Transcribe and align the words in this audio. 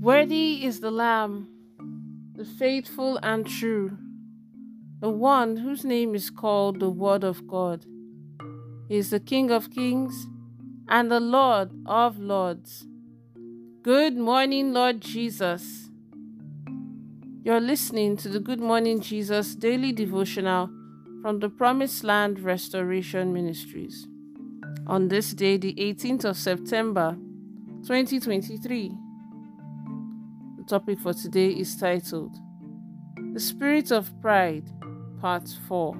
Worthy 0.00 0.64
is 0.64 0.80
the 0.80 0.90
Lamb, 0.90 1.46
the 2.34 2.46
faithful 2.46 3.18
and 3.22 3.46
true, 3.46 3.98
the 4.98 5.10
one 5.10 5.58
whose 5.58 5.84
name 5.84 6.14
is 6.14 6.30
called 6.30 6.80
the 6.80 6.88
Word 6.88 7.22
of 7.22 7.46
God. 7.46 7.84
He 8.88 8.96
is 8.96 9.10
the 9.10 9.20
King 9.20 9.50
of 9.50 9.70
kings 9.70 10.26
and 10.88 11.10
the 11.10 11.20
Lord 11.20 11.72
of 11.84 12.18
lords. 12.18 12.86
Good 13.82 14.16
morning, 14.16 14.72
Lord 14.72 15.02
Jesus. 15.02 15.90
You're 17.44 17.60
listening 17.60 18.16
to 18.18 18.30
the 18.30 18.40
Good 18.40 18.60
Morning 18.60 19.02
Jesus 19.02 19.54
daily 19.54 19.92
devotional 19.92 20.70
from 21.20 21.40
the 21.40 21.50
Promised 21.50 22.04
Land 22.04 22.40
Restoration 22.40 23.34
Ministries. 23.34 24.08
On 24.86 25.08
this 25.08 25.34
day, 25.34 25.58
the 25.58 25.74
18th 25.74 26.24
of 26.24 26.38
September, 26.38 27.18
2023 27.82 28.92
topic 30.70 31.00
for 31.00 31.12
today 31.12 31.48
is 31.48 31.74
titled 31.74 32.38
The 33.32 33.40
Spirit 33.40 33.90
of 33.90 34.08
Pride, 34.22 34.70
Part 35.20 35.48
4. 35.66 35.96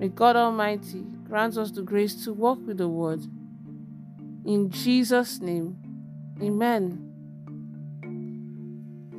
May 0.00 0.08
God 0.08 0.34
Almighty 0.34 1.04
grant 1.28 1.56
us 1.56 1.70
the 1.70 1.82
grace 1.82 2.24
to 2.24 2.32
walk 2.32 2.58
with 2.66 2.78
the 2.78 2.88
Word. 2.88 3.20
In 4.44 4.68
Jesus' 4.68 5.38
name, 5.40 5.76
Amen. 6.42 7.12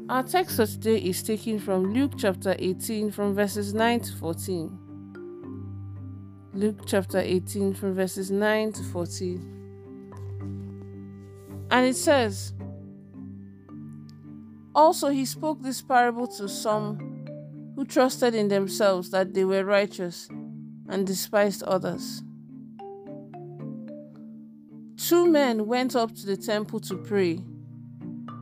Our 0.10 0.24
text 0.24 0.58
for 0.58 0.66
today 0.66 0.98
is 0.98 1.24
taken 1.24 1.58
from 1.58 1.94
Luke 1.94 2.16
chapter 2.18 2.54
18, 2.60 3.12
from 3.12 3.34
verses 3.34 3.74
9 3.74 4.02
to 4.02 4.12
14. 4.12 4.78
Luke 6.54 6.82
chapter 6.86 7.20
18, 7.20 7.76
from 7.76 7.94
verses 7.94 8.30
9 8.30 8.74
to 8.74 8.84
14. 8.84 9.52
And 11.72 11.86
it 11.86 11.96
says, 11.96 12.52
also, 14.76 15.08
he 15.08 15.26
spoke 15.26 15.62
this 15.62 15.82
parable 15.82 16.28
to 16.28 16.50
some 16.50 17.26
who 17.76 17.86
trusted 17.86 18.36
in 18.36 18.50
themselves 18.50 19.10
that 19.12 19.34
they 19.34 19.46
were 19.46 19.64
righteous 19.64 20.28
and 20.90 21.08
despised 21.08 21.64
others. 21.64 22.22
Two 24.98 25.26
men 25.28 25.66
went 25.66 25.96
up 25.96 26.14
to 26.16 26.26
the 26.26 26.38
temple 26.38 26.80
to 26.82 26.98
pray, 26.98 27.36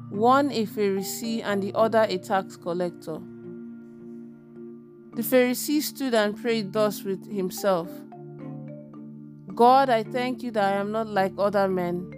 one 0.10 0.52
a 0.52 0.66
Pharisee 0.66 1.44
and 1.44 1.62
the 1.62 1.74
other 1.76 2.06
a 2.10 2.18
tax 2.18 2.58
collector. 2.58 3.20
The 5.16 5.22
Pharisee 5.22 5.82
stood 5.82 6.16
and 6.16 6.36
prayed 6.36 6.74
thus 6.74 7.04
with 7.04 7.32
himself 7.32 7.90
God, 9.54 9.90
I 9.90 10.02
thank 10.02 10.42
you 10.42 10.50
that 10.52 10.74
I 10.74 10.78
am 10.78 10.92
not 10.92 11.08
like 11.08 11.34
other 11.38 11.68
men, 11.68 12.12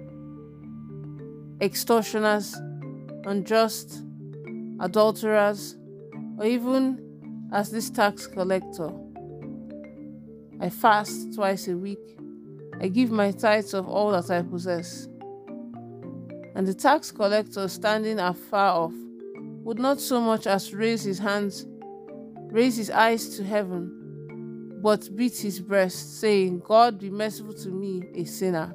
extortioners, 1.60 2.56
unjust, 3.26 4.04
adulterers, 4.80 5.76
or 6.38 6.46
even 6.46 7.50
as 7.52 7.72
this 7.72 7.90
tax 7.90 8.28
collector. 8.28 8.92
I 10.60 10.70
fast 10.70 11.34
twice 11.36 11.68
a 11.68 11.78
week. 11.78 12.18
I 12.80 12.88
give 12.88 13.12
my 13.12 13.32
tithes 13.32 13.74
of 13.74 13.88
all 13.88 14.12
that 14.12 14.30
I 14.30 14.42
possess. 14.42 15.08
And 16.56 16.66
the 16.66 16.74
tax 16.74 17.12
collector, 17.12 17.68
standing 17.68 18.20
afar 18.20 18.86
off, 18.86 18.94
would 19.64 19.80
not 19.80 20.00
so 20.00 20.22
much 20.22 20.48
as 20.48 20.74
raise 20.74 21.04
his 21.04 21.20
hands, 21.20 21.66
raise 22.52 22.78
his 22.78 22.90
eyes 22.90 23.36
to 23.38 23.44
heaven, 23.44 24.80
but 24.82 25.14
beat 25.16 25.38
his 25.38 25.60
breast, 25.60 26.20
saying, 26.22 26.60
God 26.60 27.00
be 27.00 27.10
merciful 27.10 27.54
to 27.54 27.70
me, 27.70 28.04
a 28.14 28.24
sinner. 28.26 28.74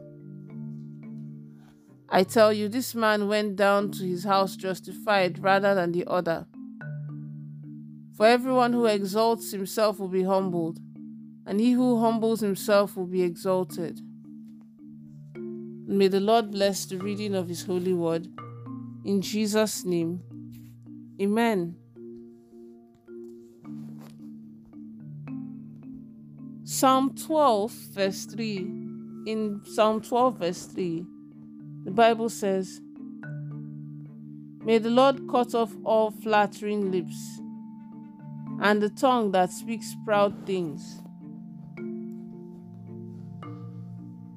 I 2.13 2.25
tell 2.25 2.53
you, 2.53 2.69
this 2.69 2.95
man 2.95 3.29
went 3.29 3.55
down 3.55 3.93
to 3.93 4.05
his 4.05 4.25
house 4.25 4.57
justified 4.57 5.39
rather 5.39 5.75
than 5.75 5.93
the 5.93 6.05
other. 6.09 6.47
For 8.17 8.27
everyone 8.27 8.73
who 8.73 8.87
exalts 8.87 9.53
himself 9.53 10.01
will 10.01 10.09
be 10.09 10.25
humbled, 10.25 10.79
and 11.47 11.61
he 11.61 11.73
who 11.73 12.01
humbles 12.01 12.41
himself 12.41 12.97
will 12.97 13.07
be 13.07 13.23
exalted. 13.23 14.01
may 15.35 16.09
the 16.09 16.21
Lord 16.21 16.51
bless 16.51 16.85
the 16.85 16.99
reading 16.99 17.35
of 17.35 17.49
his 17.49 17.65
holy 17.65 17.95
word. 17.95 18.27
In 19.05 19.23
Jesus' 19.23 19.85
name, 19.85 20.23
Amen. 21.21 21.77
Psalm 26.65 27.15
12, 27.15 27.73
verse 27.93 28.25
3. 28.25 28.57
In 29.27 29.61
Psalm 29.65 30.01
12, 30.01 30.39
verse 30.39 30.65
3. 30.65 31.05
The 31.85 31.91
Bible 31.91 32.29
says, 32.29 32.81
May 34.63 34.79
the 34.79 34.91
Lord 34.91 35.29
cut 35.31 35.55
off 35.55 35.73
all 35.85 36.11
flattering 36.11 36.93
lips 36.93 37.41
and 38.61 38.83
the 38.83 38.91
tongue 38.91 39.33
that 39.33 39.51
speaks 39.51 39.97
proud 40.05 40.47
things. 40.47 41.01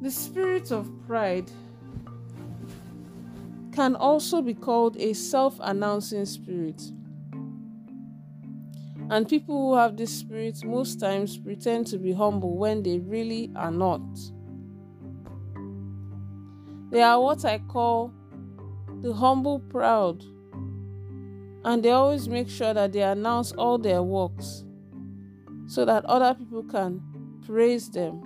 The 0.02 0.10
spirit 0.10 0.72
of 0.72 0.90
pride 1.06 1.52
can 3.74 3.96
also 3.96 4.42
be 4.42 4.54
called 4.54 4.98
a 4.98 5.14
self 5.14 5.58
announcing 5.60 6.26
spirit. 6.26 6.82
And 9.10 9.28
people 9.28 9.56
who 9.56 9.76
have 9.76 9.98
this 9.98 10.18
spirit 10.18 10.64
most 10.64 11.00
times 11.00 11.38
pretend 11.38 11.88
to 11.88 11.98
be 11.98 12.14
humble 12.14 12.58
when 12.58 12.82
they 12.84 13.00
really 13.00 13.52
are 13.56 13.72
not. 13.72 14.02
They 16.94 17.02
are 17.02 17.20
what 17.20 17.44
I 17.44 17.58
call 17.58 18.14
the 19.02 19.14
humble 19.14 19.58
proud. 19.60 20.24
And 21.66 21.82
they 21.82 21.90
always 21.90 22.30
make 22.30 22.48
sure 22.48 22.72
that 22.72 22.94
they 22.94 23.02
announce 23.02 23.52
all 23.54 23.80
their 23.80 24.04
works 24.04 24.64
so 25.66 25.86
that 25.86 26.06
other 26.06 26.36
people 26.36 26.62
can 26.62 27.02
praise 27.48 27.90
them. 27.90 28.22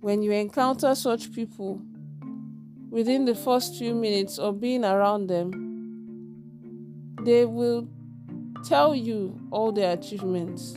When 0.00 0.22
you 0.22 0.30
encounter 0.30 0.94
such 0.94 1.32
people, 1.32 1.82
within 2.90 3.24
the 3.24 3.34
first 3.34 3.76
few 3.76 3.96
minutes 3.96 4.38
of 4.38 4.60
being 4.60 4.84
around 4.84 5.26
them, 5.26 5.50
they 7.24 7.46
will 7.46 7.88
tell 8.64 8.94
you 8.94 9.40
all 9.50 9.72
their 9.72 9.94
achievements 9.94 10.76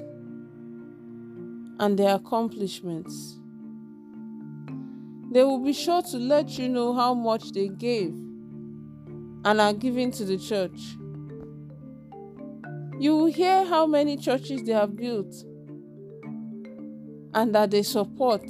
and 1.80 2.00
their 2.00 2.16
accomplishments. 2.16 3.38
They 5.35 5.44
will 5.44 5.59
be 5.59 5.73
sure 5.73 6.01
to 6.01 6.18
let 6.18 6.57
you 6.57 6.69
know 6.69 6.94
how 6.94 7.13
much 7.13 7.51
they 7.51 7.68
gave 7.68 8.13
and 9.44 9.59
are 9.59 9.73
giving 9.73 10.09
to 10.12 10.23
the 10.23 10.38
church. 10.38 10.96
You 12.97 13.18
will 13.18 13.25
hear 13.25 13.66
how 13.66 13.85
many 13.85 14.16
churches 14.16 14.63
they 14.63 14.72
have 14.72 14.96
built 14.96 15.35
and 17.34 17.53
that 17.53 17.72
they 17.72 17.84
support. 17.84 18.50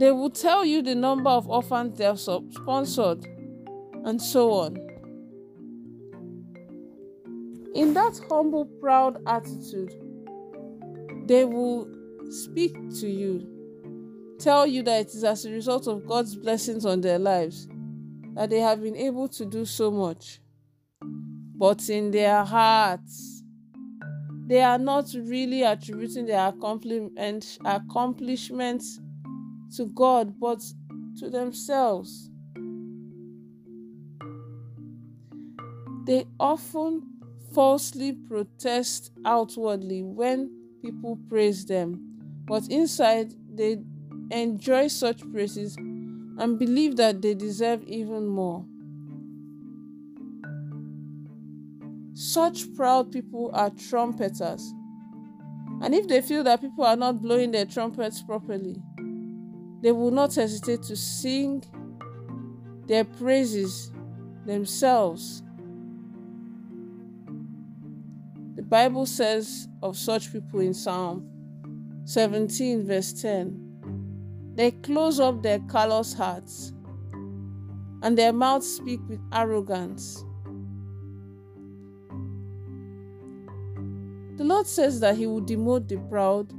They 0.00 0.10
will 0.10 0.30
tell 0.30 0.64
you 0.64 0.82
the 0.82 0.96
number 0.96 1.30
of 1.30 1.48
orphans 1.48 1.96
they 1.96 2.06
have 2.06 2.18
sponsored 2.18 3.24
and 4.04 4.20
so 4.20 4.50
on. 4.50 4.76
In 7.76 7.94
that 7.94 8.20
humble, 8.28 8.64
proud 8.80 9.22
attitude, 9.28 9.94
they 11.28 11.44
will 11.44 11.88
speak 12.30 12.74
to 12.98 13.08
you 13.08 13.58
tell 14.40 14.66
you 14.66 14.82
that 14.82 15.02
it 15.02 15.08
is 15.08 15.22
as 15.22 15.44
a 15.44 15.50
result 15.50 15.86
of 15.86 16.06
God's 16.06 16.34
blessings 16.34 16.86
on 16.86 17.02
their 17.02 17.18
lives 17.18 17.68
that 18.34 18.48
they 18.48 18.60
have 18.60 18.82
been 18.82 18.96
able 18.96 19.28
to 19.28 19.44
do 19.44 19.66
so 19.66 19.90
much. 19.90 20.40
But 21.02 21.90
in 21.90 22.10
their 22.10 22.42
hearts, 22.44 23.42
they 24.46 24.62
are 24.62 24.78
not 24.78 25.12
really 25.14 25.62
attributing 25.62 26.24
their 26.26 26.48
accomplishments 26.48 27.58
to 29.76 29.86
God, 29.86 30.40
but 30.40 30.62
to 31.18 31.28
themselves. 31.28 32.30
They 36.06 36.24
often 36.40 37.02
falsely 37.52 38.12
protest 38.12 39.12
outwardly 39.24 40.02
when 40.02 40.50
people 40.82 41.18
praise 41.28 41.66
them, 41.66 42.00
but 42.46 42.66
inside 42.68 43.34
they 43.54 43.78
enjoy 44.30 44.88
such 44.88 45.20
praises 45.32 45.76
and 45.76 46.58
believe 46.58 46.96
that 46.96 47.20
they 47.20 47.34
deserve 47.34 47.82
even 47.84 48.26
more. 48.26 48.64
Such 52.14 52.74
proud 52.74 53.12
people 53.12 53.50
are 53.52 53.70
trumpeters. 53.70 54.72
And 55.82 55.94
if 55.94 56.08
they 56.08 56.20
feel 56.20 56.44
that 56.44 56.60
people 56.60 56.84
are 56.84 56.96
not 56.96 57.22
blowing 57.22 57.50
their 57.50 57.64
trumpets 57.64 58.22
properly, 58.22 58.82
they 59.82 59.92
will 59.92 60.10
not 60.10 60.34
hesitate 60.34 60.82
to 60.84 60.96
sing 60.96 61.64
their 62.86 63.04
praises 63.04 63.90
themselves. 64.44 65.42
The 68.56 68.62
Bible 68.62 69.06
says 69.06 69.68
of 69.82 69.96
such 69.96 70.32
people 70.32 70.60
in 70.60 70.74
Psalm 70.74 71.26
17, 72.04 72.86
verse 72.86 73.12
10 73.14 73.69
They 74.54 74.72
close 74.72 75.20
up 75.20 75.42
their 75.42 75.60
callous 75.60 76.12
hearts, 76.14 76.72
and 78.02 78.16
their 78.16 78.32
mouths 78.32 78.76
speak 78.76 79.00
with 79.08 79.20
arrogance. 79.32 80.24
The 84.36 84.44
Lord 84.44 84.66
says 84.66 85.00
that 85.00 85.16
He 85.16 85.26
will 85.26 85.42
demote 85.42 85.88
the 85.88 85.98
proud 85.98 86.52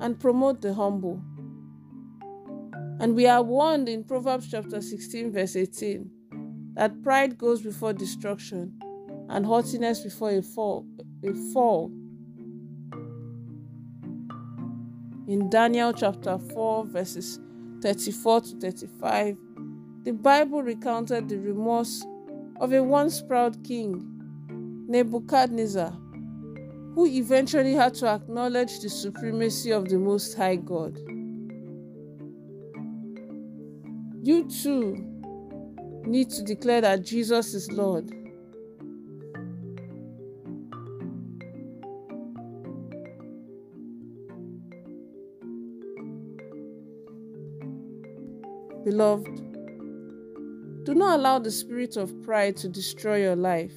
and 0.00 0.18
promote 0.18 0.60
the 0.60 0.74
humble. 0.74 1.22
And 2.98 3.14
we 3.14 3.26
are 3.26 3.42
warned 3.42 3.88
in 3.88 4.04
Proverbs 4.04 4.50
chapter 4.50 4.80
16, 4.80 5.32
verse 5.32 5.54
18, 5.54 6.10
that 6.74 7.02
pride 7.02 7.38
goes 7.38 7.62
before 7.62 7.92
destruction 7.92 8.78
and 9.28 9.46
haughtiness 9.46 10.00
before 10.00 10.30
a 10.30 10.42
fall. 10.42 10.86
A 11.24 11.32
fall. 11.52 11.90
In 15.28 15.50
Daniel 15.50 15.92
chapter 15.92 16.38
4, 16.38 16.86
verses 16.86 17.40
34 17.82 18.40
to 18.42 18.60
35, 18.60 19.36
the 20.04 20.12
Bible 20.12 20.62
recounted 20.62 21.28
the 21.28 21.36
remorse 21.36 22.06
of 22.60 22.72
a 22.72 22.80
once 22.80 23.20
proud 23.22 23.64
king, 23.64 24.06
Nebuchadnezzar, 24.88 25.90
who 26.94 27.06
eventually 27.06 27.74
had 27.74 27.94
to 27.94 28.06
acknowledge 28.06 28.78
the 28.78 28.88
supremacy 28.88 29.72
of 29.72 29.88
the 29.88 29.98
Most 29.98 30.36
High 30.36 30.56
God. 30.56 30.96
You 34.22 34.48
too 34.48 34.96
need 36.06 36.30
to 36.30 36.44
declare 36.44 36.82
that 36.82 37.04
Jesus 37.04 37.52
is 37.52 37.68
Lord. 37.72 38.12
Beloved, 48.86 50.84
do 50.84 50.94
not 50.94 51.18
allow 51.18 51.40
the 51.40 51.50
spirit 51.50 51.96
of 51.96 52.22
pride 52.22 52.56
to 52.58 52.68
destroy 52.68 53.20
your 53.20 53.34
life. 53.34 53.74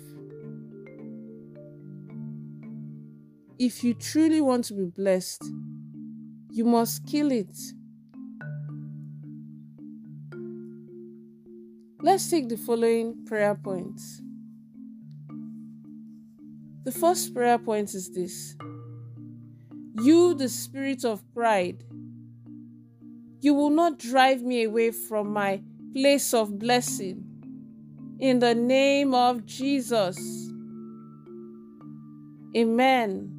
If 3.57 3.83
you 3.83 3.95
truly 3.95 4.39
want 4.39 4.65
to 4.65 4.75
be 4.75 4.85
blessed, 4.85 5.43
you 6.51 6.63
must 6.63 7.07
kill 7.07 7.31
it. 7.31 7.57
Let's 12.03 12.29
take 12.29 12.47
the 12.47 12.57
following 12.57 13.25
prayer 13.25 13.55
points. 13.55 14.21
The 16.83 16.91
first 16.91 17.33
prayer 17.33 17.57
point 17.57 17.95
is 17.95 18.11
this 18.11 18.55
You, 20.03 20.35
the 20.35 20.49
spirit 20.49 21.03
of 21.03 21.23
pride, 21.33 21.83
you 23.41 23.53
will 23.53 23.69
not 23.69 23.97
drive 23.97 24.41
me 24.41 24.63
away 24.63 24.91
from 24.91 25.31
my 25.31 25.61
place 25.93 26.33
of 26.33 26.59
blessing. 26.59 27.23
In 28.19 28.39
the 28.39 28.53
name 28.53 29.13
of 29.13 29.45
Jesus. 29.45 30.17
Amen. 32.55 33.35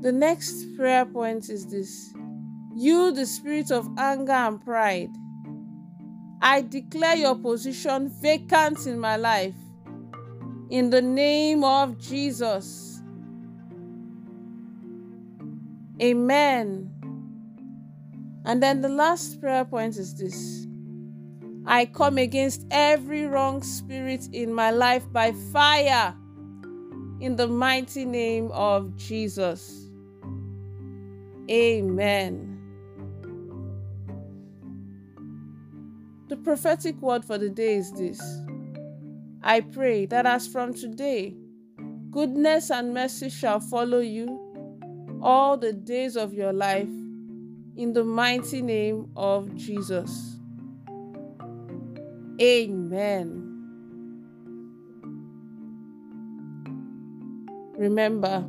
The 0.00 0.12
next 0.12 0.74
prayer 0.76 1.04
point 1.04 1.50
is 1.50 1.66
this 1.66 2.14
You, 2.74 3.12
the 3.12 3.26
spirit 3.26 3.70
of 3.70 3.88
anger 3.98 4.32
and 4.32 4.60
pride, 4.64 5.10
I 6.40 6.62
declare 6.62 7.16
your 7.16 7.36
position 7.36 8.08
vacant 8.20 8.86
in 8.86 8.98
my 8.98 9.16
life. 9.16 9.54
In 10.70 10.88
the 10.88 11.02
name 11.02 11.62
of 11.62 11.98
Jesus. 11.98 13.02
Amen. 16.00 17.01
And 18.44 18.62
then 18.62 18.80
the 18.80 18.88
last 18.88 19.40
prayer 19.40 19.64
point 19.64 19.96
is 19.96 20.14
this 20.14 20.66
I 21.64 21.86
come 21.86 22.18
against 22.18 22.66
every 22.70 23.26
wrong 23.26 23.62
spirit 23.62 24.28
in 24.32 24.52
my 24.52 24.70
life 24.70 25.04
by 25.12 25.32
fire 25.52 26.14
in 27.20 27.36
the 27.36 27.46
mighty 27.46 28.04
name 28.04 28.50
of 28.52 28.96
Jesus. 28.96 29.88
Amen. 31.48 32.48
The 36.28 36.36
prophetic 36.36 37.00
word 37.00 37.24
for 37.24 37.38
the 37.38 37.50
day 37.50 37.74
is 37.74 37.92
this 37.92 38.20
I 39.42 39.60
pray 39.60 40.06
that 40.06 40.26
as 40.26 40.48
from 40.48 40.74
today, 40.74 41.36
goodness 42.10 42.70
and 42.70 42.92
mercy 42.92 43.30
shall 43.30 43.60
follow 43.60 44.00
you 44.00 45.20
all 45.22 45.56
the 45.56 45.72
days 45.72 46.16
of 46.16 46.34
your 46.34 46.52
life 46.52 46.88
in 47.76 47.92
the 47.92 48.04
mighty 48.04 48.62
name 48.62 49.10
of 49.16 49.54
Jesus. 49.54 50.36
Amen. 52.40 53.48
Remember, 57.76 58.44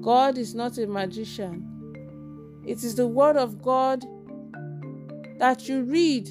God 0.00 0.36
is 0.38 0.54
not 0.54 0.78
a 0.78 0.86
magician. 0.86 2.62
It 2.66 2.84
is 2.84 2.94
the 2.94 3.06
Word 3.06 3.36
of 3.36 3.62
God 3.62 4.04
that 5.38 5.68
you 5.68 5.82
read 5.82 6.28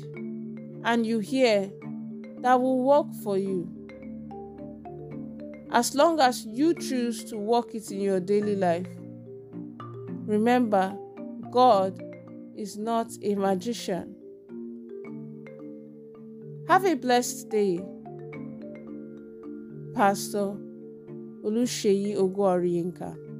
and 0.83 1.05
you 1.05 1.19
hear 1.19 1.71
that 2.41 2.59
will 2.59 2.83
work 2.83 3.07
for 3.23 3.37
you. 3.37 3.69
As 5.71 5.95
long 5.95 6.19
as 6.19 6.45
you 6.45 6.73
choose 6.75 7.23
to 7.25 7.37
work 7.37 7.73
it 7.73 7.89
in 7.91 8.01
your 8.01 8.19
daily 8.19 8.55
life. 8.55 8.87
Remember, 10.25 10.95
God 11.53 12.01
is 12.57 12.79
not 12.79 13.11
a 13.21 13.35
magician. 13.35 14.15
Have 16.67 16.83
a 16.83 16.95
blessed 16.95 17.49
day. 17.49 17.79
Pastor 19.93 20.57
Olusheyi 21.45 22.15
Ogwariinka. 22.17 23.32